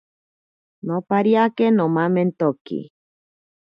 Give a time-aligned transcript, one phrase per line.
[0.85, 2.79] Nopariake nomamentoki.